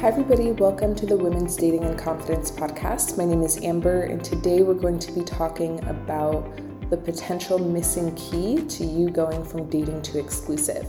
[0.00, 0.52] Hi, everybody.
[0.52, 3.18] Welcome to the Women's Dating and Confidence podcast.
[3.18, 6.48] My name is Amber, and today we're going to be talking about
[6.88, 10.86] the potential missing key to you going from dating to exclusive.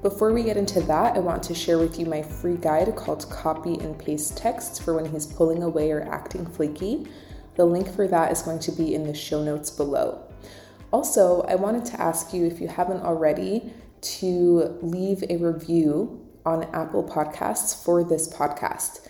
[0.00, 3.28] Before we get into that, I want to share with you my free guide called
[3.30, 7.08] Copy and Paste Texts for when he's pulling away or acting flaky.
[7.56, 10.22] The link for that is going to be in the show notes below.
[10.92, 16.62] Also, I wanted to ask you if you haven't already to leave a review on
[16.72, 19.06] Apple Podcasts for this podcast.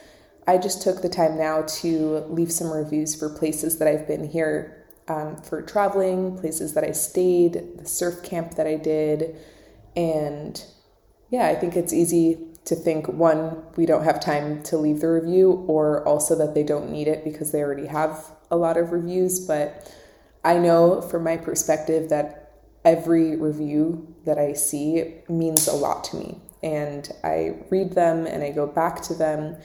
[0.48, 4.28] I just took the time now to leave some reviews for places that I've been
[4.28, 9.36] here um, for traveling, places that I stayed, the surf camp that I did.
[9.94, 10.64] And
[11.30, 15.08] yeah, I think it's easy to think one, we don't have time to leave the
[15.08, 18.92] review, or also that they don't need it because they already have a lot of
[18.92, 19.38] reviews.
[19.46, 19.92] But
[20.42, 26.16] I know from my perspective that every review that I see means a lot to
[26.16, 29.56] me and I read them and I go back to them.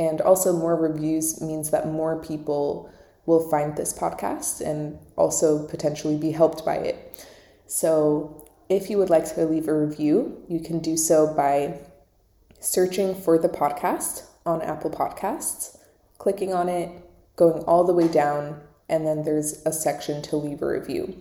[0.00, 2.90] And also, more reviews means that more people
[3.26, 7.26] will find this podcast and also potentially be helped by it.
[7.66, 11.78] So, if you would like to leave a review, you can do so by
[12.58, 15.78] searching for the podcast on Apple Podcasts,
[16.18, 16.90] clicking on it,
[17.36, 21.16] going all the way down, and then there's a section to leave a review.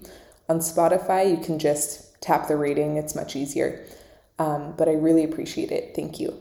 [0.49, 3.85] On Spotify, you can just tap the rating, it's much easier.
[4.39, 5.93] Um, but I really appreciate it.
[5.95, 6.37] Thank you.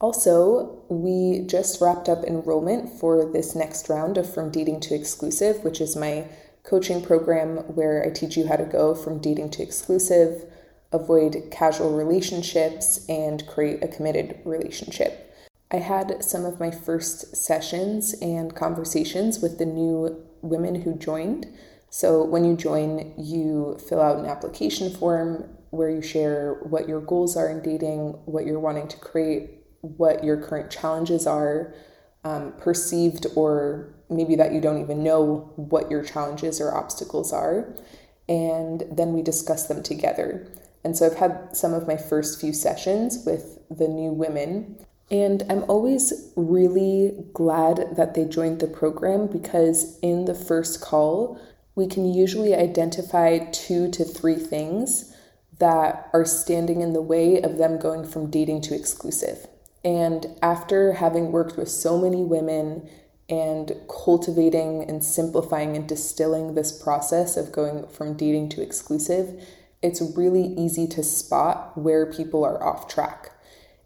[0.00, 5.62] Also, we just wrapped up enrollment for this next round of From Dating to Exclusive,
[5.62, 6.26] which is my
[6.62, 10.44] coaching program where I teach you how to go from dating to exclusive,
[10.92, 15.34] avoid casual relationships, and create a committed relationship.
[15.70, 21.46] I had some of my first sessions and conversations with the new women who joined.
[21.90, 27.00] So, when you join, you fill out an application form where you share what your
[27.00, 29.50] goals are in dating, what you're wanting to create,
[29.80, 31.74] what your current challenges are,
[32.24, 37.72] um, perceived or maybe that you don't even know what your challenges or obstacles are.
[38.28, 40.46] And then we discuss them together.
[40.84, 44.76] And so I've had some of my first few sessions with the new women.
[45.10, 51.40] And I'm always really glad that they joined the program because in the first call,
[51.74, 55.09] we can usually identify two to three things
[55.60, 59.46] that are standing in the way of them going from dating to exclusive.
[59.84, 62.88] And after having worked with so many women
[63.28, 69.46] and cultivating and simplifying and distilling this process of going from dating to exclusive,
[69.82, 73.30] it's really easy to spot where people are off track.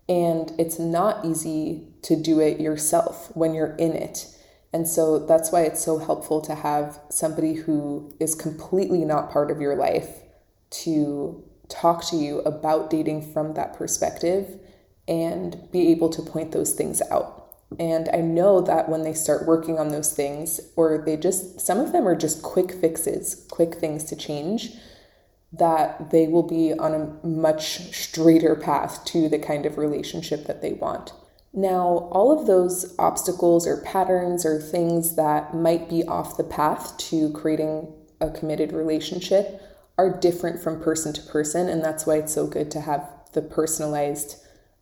[0.08, 4.26] And it's not easy to do it yourself when you're in it.
[4.72, 9.50] And so that's why it's so helpful to have somebody who is completely not part
[9.50, 10.08] of your life
[10.82, 14.58] to talk to you about dating from that perspective
[15.06, 17.40] and be able to point those things out.
[17.78, 21.80] And I know that when they start working on those things, or they just, some
[21.80, 24.72] of them are just quick fixes, quick things to change,
[25.52, 30.62] that they will be on a much straighter path to the kind of relationship that
[30.62, 31.12] they want.
[31.52, 36.96] Now, all of those obstacles or patterns or things that might be off the path
[36.98, 39.60] to creating a committed relationship
[39.96, 43.42] are different from person to person, and that's why it's so good to have the
[43.42, 44.36] personalized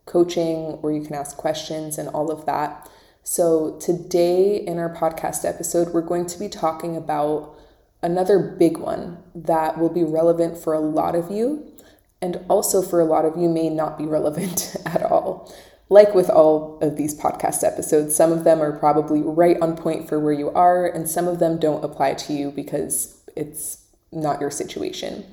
[0.06, 2.89] coaching where you can ask questions and all of that.
[3.23, 7.55] So, today in our podcast episode, we're going to be talking about
[8.03, 11.73] another big one that will be relevant for a lot of you,
[12.21, 15.53] and also for a lot of you may not be relevant at all.
[15.89, 20.09] Like with all of these podcast episodes, some of them are probably right on point
[20.09, 23.81] for where you are, and some of them don't apply to you because it's
[24.12, 25.25] not your situation.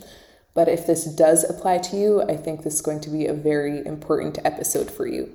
[0.53, 3.33] But if this does apply to you, I think this is going to be a
[3.33, 5.31] very important episode for you.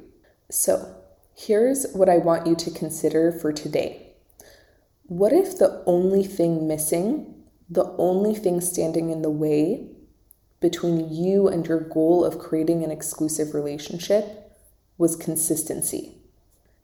[0.50, 0.97] So,
[1.34, 4.15] here's what I want you to consider for today.
[5.06, 9.88] What if the only thing missing, the only thing standing in the way
[10.61, 14.52] between you and your goal of creating an exclusive relationship
[14.99, 16.17] was consistency?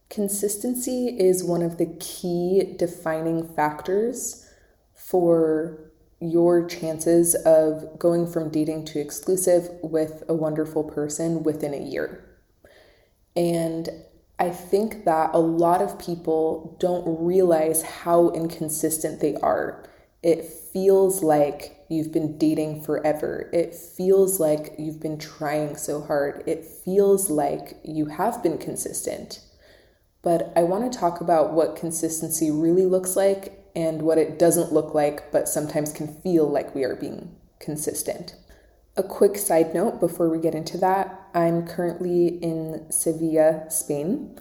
[0.08, 4.46] Consistency is one of the key defining factors
[4.92, 5.89] for
[6.20, 12.24] your chances of going from dating to exclusive with a wonderful person within a year.
[13.34, 13.88] And
[14.38, 19.84] I think that a lot of people don't realize how inconsistent they are.
[20.22, 23.48] It feels like you've been dating forever.
[23.52, 26.42] It feels like you've been trying so hard.
[26.46, 29.40] It feels like you have been consistent.
[30.22, 34.72] But I want to talk about what consistency really looks like and what it doesn't
[34.72, 38.34] look like, but sometimes can feel like we are being consistent.
[38.96, 44.38] A quick side note before we get into that I'm currently in Sevilla, Spain,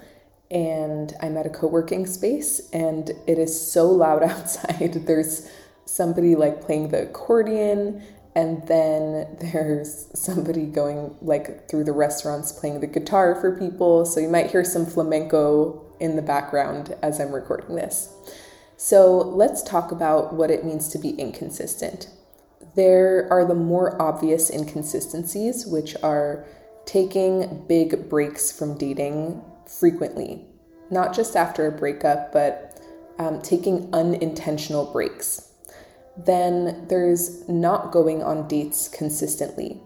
[0.50, 5.06] and I'm at a co working space and it is so loud outside.
[5.06, 5.50] There's
[5.86, 8.04] somebody like playing the accordion,
[8.36, 14.06] and then there's somebody going like through the restaurants playing the guitar for people.
[14.06, 18.14] So you might hear some flamenco in the background as I'm recording this.
[18.81, 22.08] So let's talk about what it means to be inconsistent.
[22.76, 26.46] There are the more obvious inconsistencies, which are
[26.86, 30.46] taking big breaks from dating frequently,
[30.90, 32.81] not just after a breakup, but
[33.20, 35.52] um, taking unintentional breaks.
[36.16, 39.81] Then there's not going on dates consistently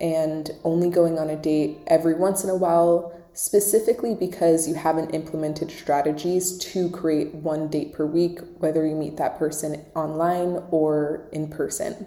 [0.00, 5.10] and only going on a date every once in a while, specifically because you haven't
[5.10, 11.28] implemented strategies to create one date per week, whether you meet that person online or
[11.32, 12.06] in person.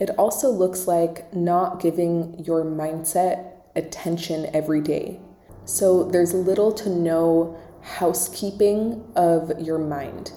[0.00, 5.20] It also looks like not giving your mindset attention every day.
[5.64, 10.32] So there's little to no housekeeping of your mind.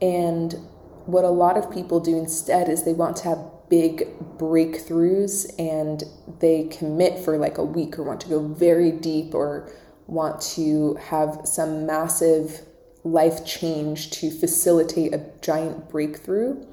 [0.00, 0.54] And
[1.06, 3.38] what a lot of people do instead is they want to have
[3.68, 4.06] big
[4.38, 6.04] breakthroughs and
[6.40, 9.70] they commit for like a week or want to go very deep or
[10.06, 12.62] want to have some massive
[13.04, 16.64] life change to facilitate a giant breakthrough.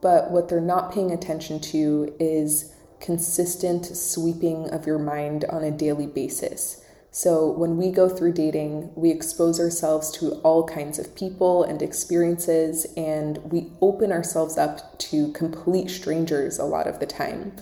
[0.00, 5.70] But what they're not paying attention to is consistent sweeping of your mind on a
[5.70, 6.83] daily basis.
[7.16, 11.80] So, when we go through dating, we expose ourselves to all kinds of people and
[11.80, 17.54] experiences, and we open ourselves up to complete strangers a lot of the time.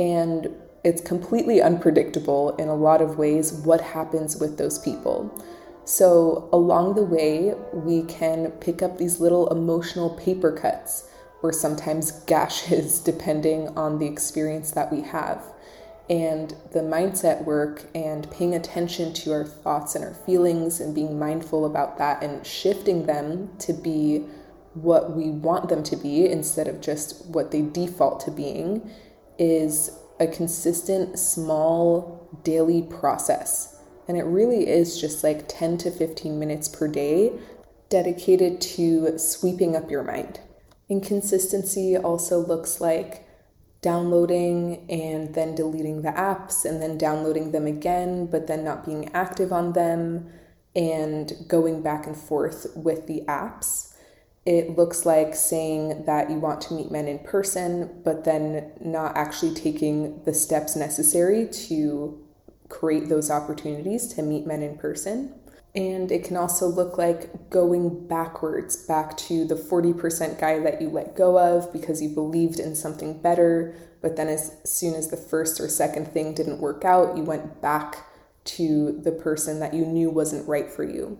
[0.00, 0.48] And
[0.82, 5.32] it's completely unpredictable in a lot of ways what happens with those people.
[5.84, 11.08] So, along the way, we can pick up these little emotional paper cuts
[11.40, 15.40] or sometimes gashes, depending on the experience that we have
[16.10, 21.18] and the mindset work and paying attention to our thoughts and our feelings and being
[21.18, 24.24] mindful about that and shifting them to be
[24.74, 28.90] what we want them to be instead of just what they default to being
[29.38, 29.90] is
[30.20, 33.76] a consistent small daily process.
[34.06, 37.32] And it really is just like 10 to 15 minutes per day
[37.90, 40.40] dedicated to sweeping up your mind.
[40.88, 43.27] Inconsistency also looks like
[43.80, 49.10] downloading and then deleting the apps and then downloading them again, but then not being
[49.14, 50.30] active on them
[50.74, 53.94] and going back and forth with the apps.
[54.44, 59.16] It looks like saying that you want to meet men in person, but then not
[59.16, 62.24] actually taking the steps necessary to
[62.68, 65.34] create those opportunities to meet men in person.
[65.78, 70.88] And it can also look like going backwards back to the 40% guy that you
[70.88, 73.76] let go of because you believed in something better.
[74.02, 77.62] But then, as soon as the first or second thing didn't work out, you went
[77.62, 78.06] back
[78.56, 81.16] to the person that you knew wasn't right for you.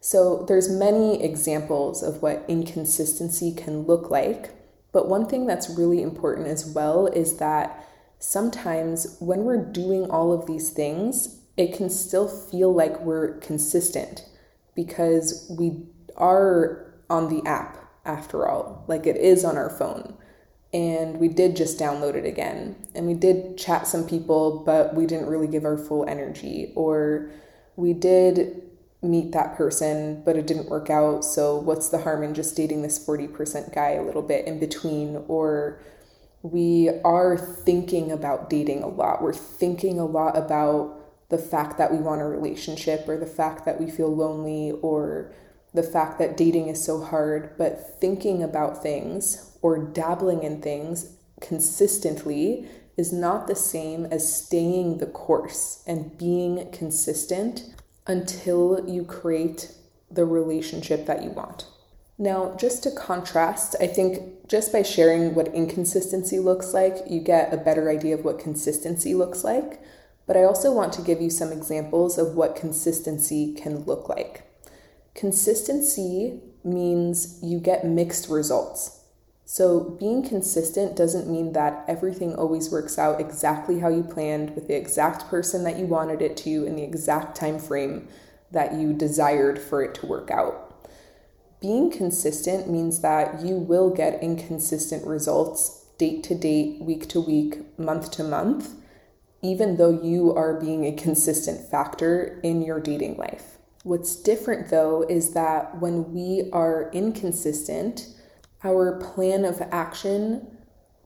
[0.00, 4.54] So, there's many examples of what inconsistency can look like.
[4.90, 7.86] But one thing that's really important as well is that
[8.18, 14.24] sometimes when we're doing all of these things, it can still feel like we're consistent
[14.76, 15.82] because we
[16.16, 18.84] are on the app after all.
[18.86, 20.16] Like it is on our phone.
[20.72, 22.76] And we did just download it again.
[22.94, 26.72] And we did chat some people, but we didn't really give our full energy.
[26.76, 27.30] Or
[27.74, 28.62] we did
[29.02, 31.24] meet that person, but it didn't work out.
[31.24, 35.24] So, what's the harm in just dating this 40% guy a little bit in between?
[35.26, 35.80] Or
[36.42, 39.22] we are thinking about dating a lot.
[39.22, 40.97] We're thinking a lot about
[41.28, 45.32] the fact that we want a relationship or the fact that we feel lonely or
[45.74, 51.16] the fact that dating is so hard, but thinking about things or dabbling in things
[51.40, 52.66] consistently
[52.96, 57.74] is not the same as staying the course and being consistent
[58.06, 59.72] until you create
[60.10, 61.66] the relationship that you want.
[62.16, 67.52] Now, just to contrast, I think just by sharing what inconsistency looks like, you get
[67.52, 69.80] a better idea of what consistency looks like
[70.28, 74.44] but I also want to give you some examples of what consistency can look like.
[75.14, 79.00] Consistency means you get mixed results.
[79.46, 84.68] So, being consistent doesn't mean that everything always works out exactly how you planned with
[84.68, 88.06] the exact person that you wanted it to in the exact time frame
[88.50, 90.86] that you desired for it to work out.
[91.62, 97.78] Being consistent means that you will get inconsistent results date to date, week to week,
[97.78, 98.74] month to month
[99.42, 103.58] even though you are being a consistent factor in your dating life.
[103.84, 108.08] What's different though is that when we are inconsistent,
[108.64, 110.58] our plan of action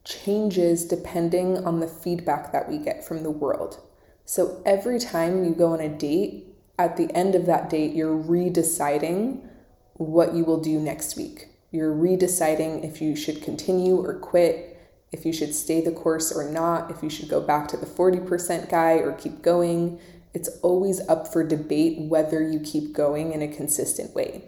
[0.05, 3.81] changes depending on the feedback that we get from the world.
[4.25, 6.49] So every time you go on a date,
[6.79, 9.47] at the end of that date, you're redeciding
[9.95, 11.49] what you will do next week.
[11.71, 14.72] You're redeciding if you should continue or quit,
[15.13, 17.87] if you should stay the course or not, if you should go back to the
[17.87, 20.01] 40% guy or keep going.
[20.35, 24.45] It's always up for debate whether you keep going in a consistent way.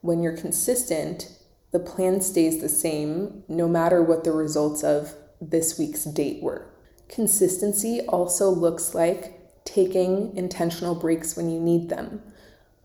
[0.00, 1.30] When you're consistent,
[1.70, 6.66] the plan stays the same no matter what the results of this week's date were.
[7.08, 12.22] Consistency also looks like taking intentional breaks when you need them.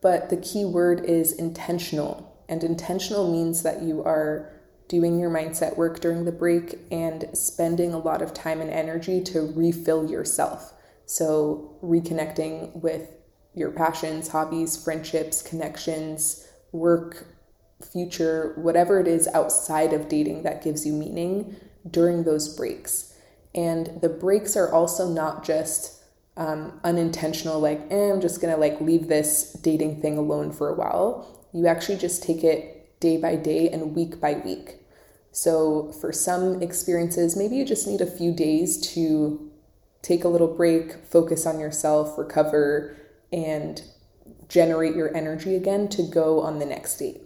[0.01, 2.31] But the key word is intentional.
[2.47, 4.51] And intentional means that you are
[4.87, 9.21] doing your mindset work during the break and spending a lot of time and energy
[9.23, 10.73] to refill yourself.
[11.05, 13.09] So, reconnecting with
[13.53, 17.27] your passions, hobbies, friendships, connections, work,
[17.81, 21.55] future, whatever it is outside of dating that gives you meaning
[21.89, 23.13] during those breaks.
[23.53, 26.03] And the breaks are also not just
[26.37, 30.75] um, unintentional, like, eh, I'm just gonna like leave this dating thing alone for a
[30.75, 31.47] while.
[31.53, 34.77] You actually just take it day by day and week by week.
[35.31, 39.51] So for some experiences, maybe you just need a few days to
[40.01, 42.95] take a little break, focus on yourself, recover,
[43.33, 43.81] and
[44.47, 47.21] generate your energy again to go on the next date.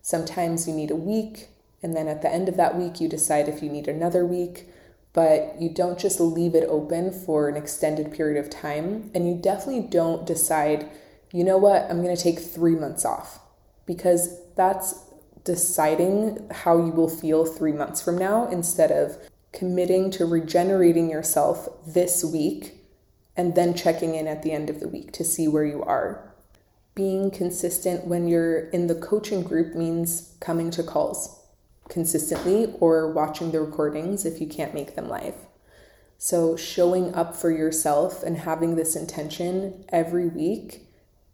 [0.00, 1.48] Sometimes you need a week,
[1.82, 4.68] and then at the end of that week, you decide if you need another week
[5.12, 9.10] but you don't just leave it open for an extended period of time.
[9.14, 10.88] And you definitely don't decide,
[11.32, 13.40] you know what, I'm going to take three months off
[13.86, 15.04] because that's
[15.44, 19.18] deciding how you will feel three months from now instead of
[19.52, 22.74] committing to regenerating yourself this week
[23.36, 26.34] and then checking in at the end of the week to see where you are.
[26.94, 31.40] Being consistent when you're in the coaching group means coming to calls
[31.88, 35.34] consistently or watching the recordings if you can't make them live.
[36.18, 40.86] So, showing up for yourself and having this intention every week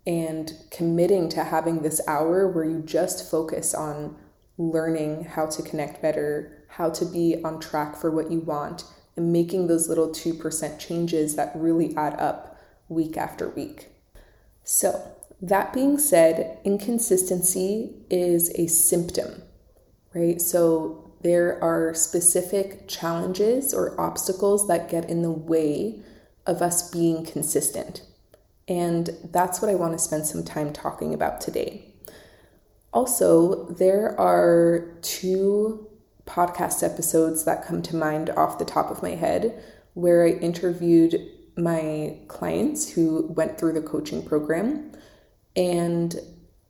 [0.07, 4.17] and committing to having this hour where you just focus on
[4.59, 8.85] learning how to connect better, how to be on track for what you want,
[9.17, 12.59] and making those little 2% changes that really add up
[12.89, 13.89] week after week.
[14.65, 19.43] So, that being said, inconsistency is a symptom
[20.17, 20.41] right?
[20.41, 26.01] So there are specific challenges or obstacles that get in the way
[26.47, 28.03] of us being consistent.
[28.69, 31.95] And that's what I want to spend some time talking about today.
[32.93, 35.87] Also, there are two
[36.27, 39.63] podcast episodes that come to mind off the top of my head
[39.95, 41.15] where I interviewed
[41.57, 44.93] my clients who went through the coaching program.
[45.55, 46.19] And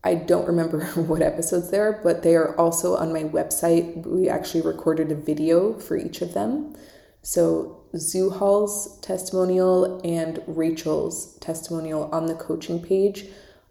[0.04, 4.06] I don't remember what episodes they are, but they are also on my website.
[4.06, 6.76] We actually recorded a video for each of them.
[7.22, 13.26] So, Zuhal's testimonial and Rachel's testimonial on the coaching page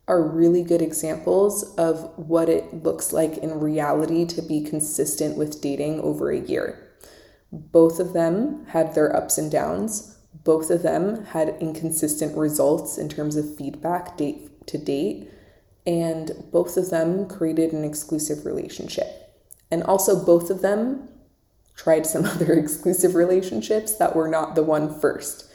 [0.07, 5.61] are really good examples of what it looks like in reality to be consistent with
[5.61, 6.91] dating over a year.
[7.51, 10.17] Both of them had their ups and downs.
[10.43, 15.31] Both of them had inconsistent results in terms of feedback date to date
[15.85, 19.07] and both of them created an exclusive relationship.
[19.69, 21.09] And also, both of them
[21.75, 25.51] tried some other exclusive relationships that were not the one first.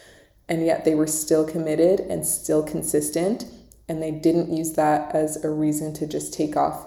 [0.49, 3.45] And yet, they were still committed and still consistent.
[3.89, 6.87] And they didn't use that as a reason to just take off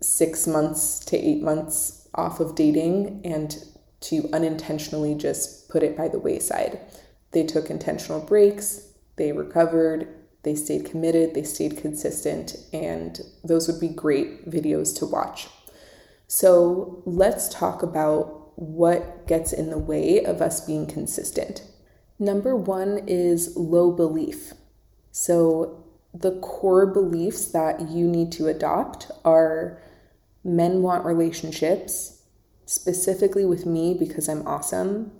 [0.00, 3.64] six months to eight months off of dating and
[4.00, 6.80] to unintentionally just put it by the wayside.
[7.32, 10.08] They took intentional breaks, they recovered,
[10.42, 15.48] they stayed committed, they stayed consistent, and those would be great videos to watch.
[16.28, 21.62] So let's talk about what gets in the way of us being consistent.
[22.18, 24.52] Number one is low belief.
[25.12, 29.80] So, the core beliefs that you need to adopt are
[30.42, 32.22] men want relationships,
[32.66, 35.12] specifically with me because I'm awesome,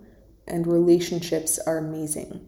[0.45, 2.45] and relationships are amazing.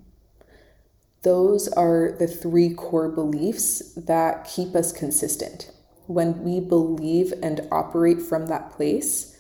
[1.24, 5.72] Those are the three core beliefs that keep us consistent.
[6.08, 9.31] When we believe and operate from that place,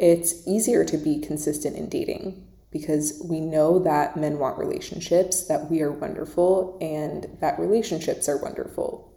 [0.00, 5.70] it's easier to be consistent in dating because we know that men want relationships, that
[5.70, 9.12] we are wonderful, and that relationships are wonderful.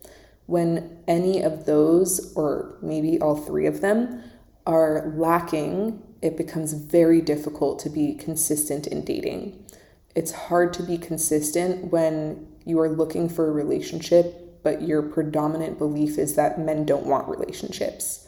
[0.48, 4.24] When any of those, or maybe all three of them,
[4.66, 9.64] are lacking, it becomes very difficult to be consistent in dating
[10.16, 15.78] it's hard to be consistent when you are looking for a relationship, but your predominant
[15.78, 18.23] belief is that men don't want relationships.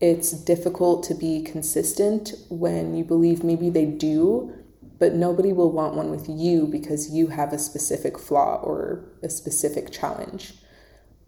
[0.00, 4.52] It's difficult to be consistent when you believe maybe they do,
[4.98, 9.28] but nobody will want one with you because you have a specific flaw or a
[9.28, 10.54] specific challenge.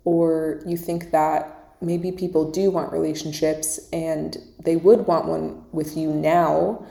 [0.05, 5.97] or you think that maybe people do want relationships and they would want one with
[5.97, 6.85] you now,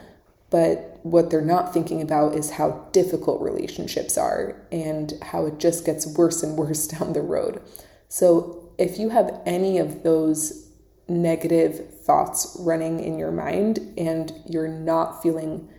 [0.49, 5.85] but what they're not thinking about is how difficult relationships are and how it just
[5.85, 7.61] gets worse and worse down the road.
[8.09, 10.68] So, if you have any of those
[11.09, 15.69] negative thoughts running in your mind and you're not feeling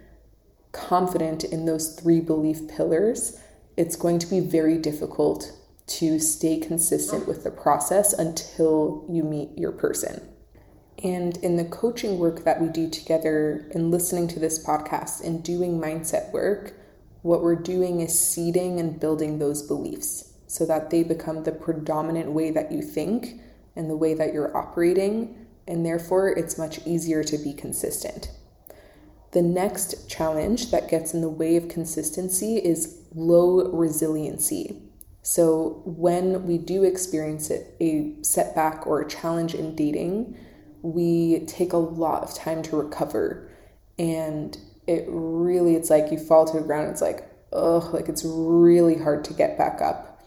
[0.72, 3.38] confident in those three belief pillars,
[3.76, 5.52] it's going to be very difficult
[5.86, 10.22] to stay consistent with the process until you meet your person.
[11.02, 15.42] And in the coaching work that we do together, in listening to this podcast and
[15.42, 16.74] doing mindset work,
[17.22, 22.32] what we're doing is seeding and building those beliefs so that they become the predominant
[22.32, 23.40] way that you think
[23.80, 25.46] and the way that you're operating.
[25.66, 28.30] And therefore, it's much easier to be consistent.
[29.32, 34.82] The next challenge that gets in the way of consistency is low resiliency.
[35.22, 40.36] So, when we do experience a setback or a challenge in dating,
[40.82, 43.50] we take a lot of time to recover.
[43.98, 48.24] And it really, it's like you fall to the ground, it's like, ugh, like it's
[48.24, 50.22] really hard to get back up.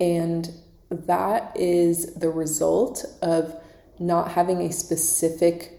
[0.00, 0.50] And
[0.90, 3.54] that is the result of
[3.98, 5.78] not having a specific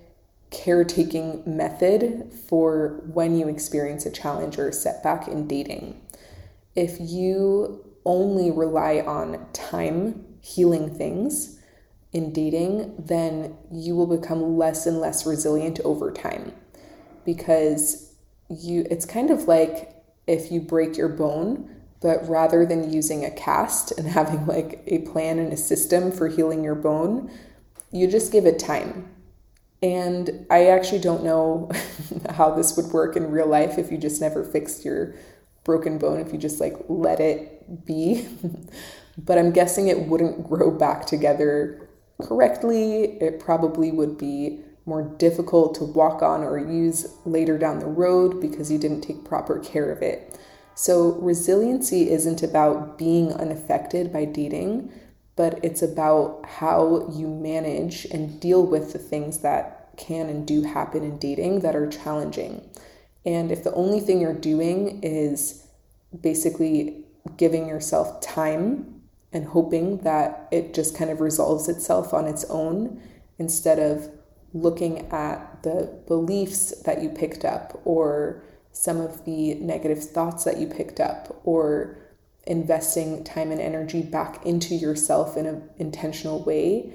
[0.52, 6.00] caretaking method for when you experience a challenge or a setback in dating.
[6.76, 11.60] If you only rely on time healing things
[12.12, 16.54] in dating, then you will become less and less resilient over time
[17.26, 18.16] because
[18.50, 19.94] you it's kind of like
[20.26, 21.70] if you break your bone
[22.02, 26.28] but rather than using a cast and having like a plan and a system for
[26.28, 27.32] healing your bone,
[27.92, 29.10] you just give it time
[29.82, 31.70] and I actually don't know
[32.30, 35.16] how this would work in real life if you just never fixed your
[35.64, 38.28] broken bone, if you just like let it be.
[39.18, 41.90] but I'm guessing it wouldn't grow back together
[42.22, 43.18] correctly.
[43.22, 48.42] It probably would be more difficult to walk on or use later down the road
[48.42, 50.38] because you didn't take proper care of it.
[50.82, 54.90] So, resiliency isn't about being unaffected by dating,
[55.36, 60.62] but it's about how you manage and deal with the things that can and do
[60.62, 62.62] happen in dating that are challenging.
[63.26, 65.68] And if the only thing you're doing is
[66.18, 67.04] basically
[67.36, 69.02] giving yourself time
[69.34, 73.02] and hoping that it just kind of resolves itself on its own
[73.38, 74.10] instead of
[74.54, 80.58] looking at the beliefs that you picked up or some of the negative thoughts that
[80.58, 81.98] you picked up or
[82.48, 86.94] investing time and energy back into yourself in an intentional way,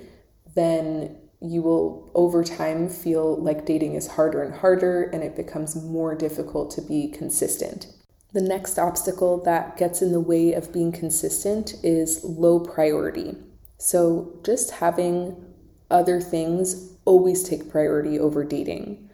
[0.54, 5.76] then you will over time feel like dating is harder and harder and it becomes
[5.76, 7.86] more difficult to be consistent.
[8.32, 13.36] The next obstacle that gets in the way of being consistent is low priority.
[13.78, 15.36] So, just having
[15.90, 19.10] other things always take priority over dating,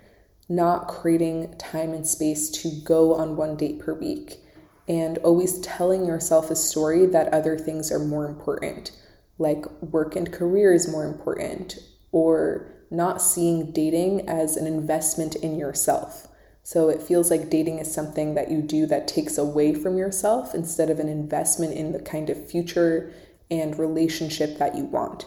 [0.51, 4.41] not creating time and space to go on one date per week
[4.89, 8.91] and always telling yourself a story that other things are more important,
[9.39, 11.79] like work and career is more important,
[12.11, 16.27] or not seeing dating as an investment in yourself.
[16.65, 20.55] So it feels like dating is something that you do that takes away from yourself
[20.55, 23.13] instead of an investment in the kind of future
[23.49, 25.27] and relationship that you want.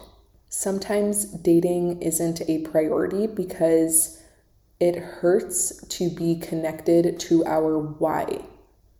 [0.50, 4.22] Sometimes dating isn't a priority because
[4.84, 8.44] it hurts to be connected to our why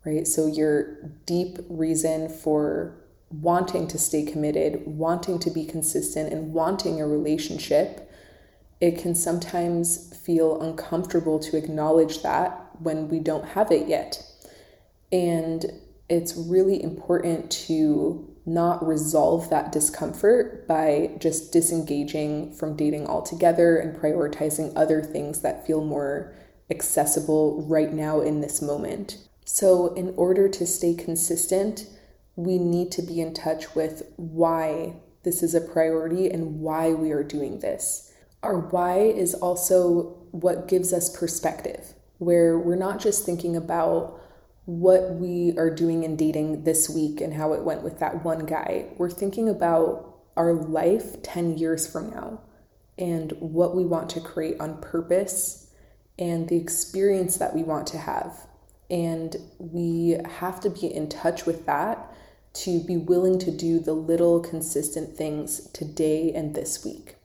[0.04, 0.26] right?
[0.26, 2.94] So, your deep reason for
[3.30, 8.10] wanting to stay committed, wanting to be consistent, and wanting a relationship,
[8.80, 14.22] it can sometimes feel uncomfortable to acknowledge that when we don't have it yet.
[15.10, 15.64] And
[16.08, 23.96] it's really important to not resolve that discomfort by just disengaging from dating altogether and
[23.96, 26.34] prioritizing other things that feel more
[26.70, 29.18] accessible right now in this moment.
[29.46, 31.86] So, in order to stay consistent,
[32.36, 37.12] we need to be in touch with why this is a priority and why we
[37.12, 38.12] are doing this.
[38.42, 44.20] Our why is also what gives us perspective, where we're not just thinking about
[44.66, 48.46] what we are doing in dating this week and how it went with that one
[48.46, 48.86] guy.
[48.96, 52.40] We're thinking about our life 10 years from now
[52.96, 55.70] and what we want to create on purpose
[56.18, 58.46] and the experience that we want to have
[58.90, 62.14] and we have to be in touch with that
[62.52, 67.16] to be willing to do the little consistent things today and this week.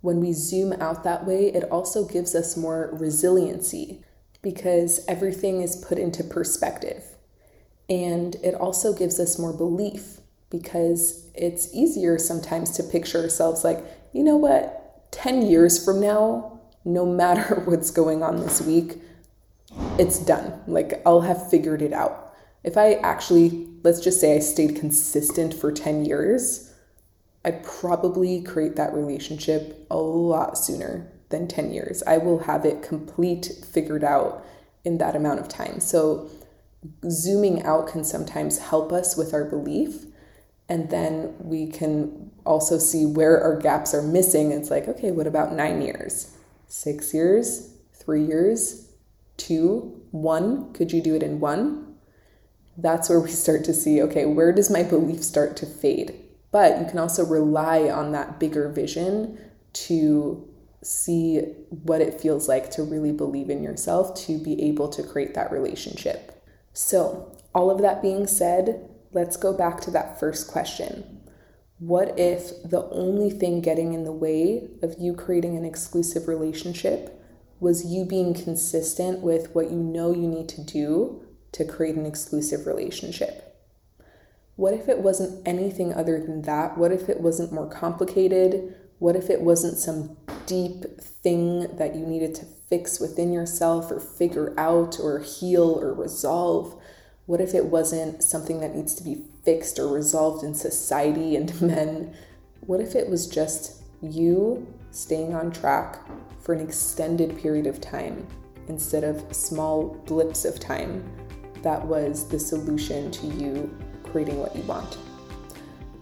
[0.00, 4.04] When we zoom out that way, it also gives us more resiliency
[4.44, 7.02] because everything is put into perspective.
[7.88, 13.84] And it also gives us more belief because it's easier sometimes to picture ourselves like,
[14.12, 19.00] you know what, 10 years from now, no matter what's going on this week,
[19.98, 20.60] it's done.
[20.68, 22.34] Like, I'll have figured it out.
[22.62, 26.72] If I actually, let's just say I stayed consistent for 10 years,
[27.44, 32.02] I'd probably create that relationship a lot sooner than 10 years.
[32.06, 34.44] I will have it complete, figured out
[34.84, 35.80] in that amount of time.
[35.80, 36.30] So,
[37.08, 40.04] zooming out can sometimes help us with our belief.
[40.68, 44.50] And then we can also see where our gaps are missing.
[44.50, 48.88] It's like, okay, what about nine years, six years, three years,
[49.36, 50.72] two, one?
[50.72, 51.96] Could you do it in one?
[52.76, 56.14] That's where we start to see, okay, where does my belief start to fade?
[56.50, 59.38] But you can also rely on that bigger vision
[59.72, 60.48] to
[60.84, 65.34] see what it feels like to really believe in yourself to be able to create
[65.34, 66.42] that relationship.
[66.72, 71.20] So, all of that being said, let's go back to that first question.
[71.78, 77.20] What if the only thing getting in the way of you creating an exclusive relationship
[77.60, 82.06] was you being consistent with what you know you need to do to create an
[82.06, 83.56] exclusive relationship?
[84.56, 86.78] What if it wasn't anything other than that?
[86.78, 88.76] What if it wasn't more complicated?
[88.98, 93.98] What if it wasn't some deep thing that you needed to fix within yourself or
[93.98, 96.80] figure out or heal or resolve?
[97.26, 101.60] What if it wasn't something that needs to be fixed or resolved in society and
[101.60, 102.14] men?
[102.60, 106.00] What if it was just you staying on track
[106.40, 108.26] for an extended period of time
[108.68, 111.04] instead of small blips of time?
[111.62, 114.98] That was the solution to you creating what you want.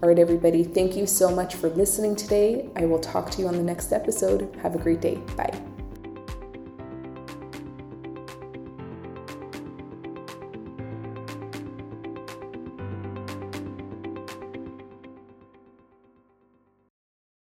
[0.03, 2.69] All right, everybody, thank you so much for listening today.
[2.75, 4.53] I will talk to you on the next episode.
[4.61, 5.15] Have a great day.
[5.37, 5.72] Bye.